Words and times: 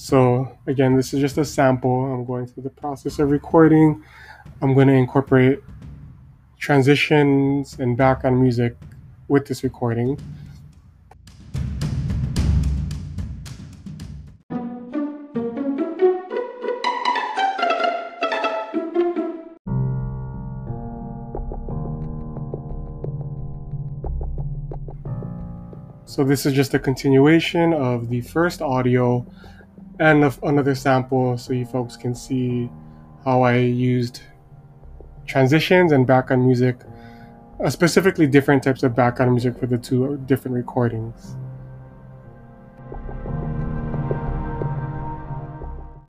So 0.00 0.56
again, 0.68 0.94
this 0.94 1.12
is 1.12 1.20
just 1.20 1.38
a 1.38 1.44
sample. 1.44 2.04
I'm 2.04 2.24
going 2.24 2.46
through 2.46 2.62
the 2.62 2.70
process 2.70 3.18
of 3.18 3.32
recording. 3.32 4.04
I'm 4.62 4.72
going 4.72 4.86
to 4.86 4.94
incorporate 4.94 5.58
transitions 6.56 7.76
and 7.80 7.96
background 7.96 8.40
music 8.40 8.76
with 9.26 9.48
this 9.48 9.64
recording. 9.64 10.16
So 26.04 26.22
this 26.22 26.46
is 26.46 26.52
just 26.52 26.72
a 26.74 26.78
continuation 26.78 27.72
of 27.72 28.08
the 28.08 28.20
first 28.20 28.62
audio 28.62 29.26
and 29.98 30.38
another 30.42 30.74
sample 30.74 31.36
so 31.36 31.52
you 31.52 31.66
folks 31.66 31.96
can 31.96 32.14
see 32.14 32.70
how 33.24 33.42
I 33.42 33.56
used 33.56 34.22
transitions 35.26 35.92
and 35.92 36.06
background 36.06 36.46
music, 36.46 36.76
uh, 37.62 37.68
specifically 37.68 38.26
different 38.26 38.62
types 38.62 38.82
of 38.82 38.94
background 38.94 39.32
music 39.32 39.58
for 39.58 39.66
the 39.66 39.78
two 39.78 40.16
different 40.26 40.54
recordings. 40.54 41.36